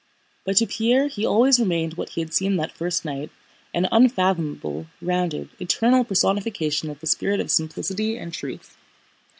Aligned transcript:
But 0.45 0.57
to 0.57 0.65
Pierre 0.65 1.09
he 1.09 1.27
always 1.27 1.59
remained 1.59 1.93
what 1.93 2.09
he 2.09 2.21
had 2.21 2.33
seemed 2.33 2.57
that 2.57 2.71
first 2.71 3.05
night: 3.05 3.29
an 3.71 3.87
unfathomable, 3.91 4.87
rounded, 4.99 5.49
eternal 5.59 6.03
personification 6.03 6.89
of 6.89 6.99
the 7.01 7.05
spirit 7.05 7.39
of 7.39 7.51
simplicity 7.51 8.17
and 8.17 8.33
truth. 8.33 8.75